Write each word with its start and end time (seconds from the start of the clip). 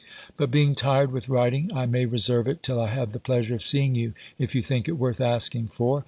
But 0.35 0.49
being 0.49 0.73
tired 0.73 1.11
with 1.11 1.29
writing, 1.29 1.69
I 1.75 1.85
may 1.85 2.07
reserve 2.07 2.47
it, 2.47 2.63
till 2.63 2.81
I 2.81 2.87
have 2.91 3.11
the 3.11 3.19
pleasure 3.19 3.53
of 3.53 3.61
seeing 3.61 3.93
you, 3.93 4.15
if 4.39 4.55
you 4.55 4.63
think 4.63 4.87
it 4.89 4.93
worth 4.97 5.21
asking 5.21 5.67
for. 5.67 5.99